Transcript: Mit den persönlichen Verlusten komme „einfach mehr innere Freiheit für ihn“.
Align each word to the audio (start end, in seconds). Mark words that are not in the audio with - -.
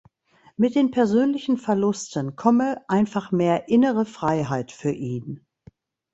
Mit 0.57 0.73
den 0.73 0.89
persönlichen 0.89 1.57
Verlusten 1.57 2.35
komme 2.35 2.83
„einfach 2.87 3.31
mehr 3.31 3.69
innere 3.69 4.07
Freiheit 4.07 4.71
für 4.71 4.89
ihn“. 4.91 5.45